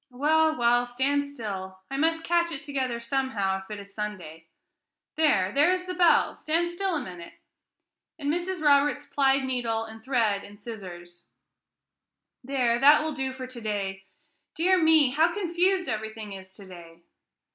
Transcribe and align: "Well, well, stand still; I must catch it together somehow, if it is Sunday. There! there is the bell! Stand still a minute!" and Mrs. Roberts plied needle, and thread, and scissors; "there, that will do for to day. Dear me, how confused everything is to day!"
"Well, 0.09 0.55
well, 0.55 0.87
stand 0.87 1.27
still; 1.27 1.77
I 1.91 1.95
must 1.95 2.23
catch 2.23 2.51
it 2.51 2.63
together 2.63 2.99
somehow, 2.99 3.59
if 3.61 3.69
it 3.69 3.79
is 3.79 3.93
Sunday. 3.93 4.47
There! 5.15 5.51
there 5.51 5.69
is 5.71 5.85
the 5.85 5.93
bell! 5.93 6.35
Stand 6.35 6.71
still 6.71 6.95
a 6.95 6.99
minute!" 7.03 7.33
and 8.17 8.33
Mrs. 8.33 8.63
Roberts 8.63 9.05
plied 9.05 9.43
needle, 9.43 9.83
and 9.83 10.03
thread, 10.03 10.43
and 10.43 10.59
scissors; 10.59 11.25
"there, 12.43 12.79
that 12.79 13.03
will 13.03 13.13
do 13.13 13.31
for 13.31 13.45
to 13.45 13.61
day. 13.61 14.05
Dear 14.55 14.81
me, 14.81 15.11
how 15.11 15.31
confused 15.31 15.87
everything 15.87 16.33
is 16.33 16.51
to 16.53 16.65
day!" 16.65 17.03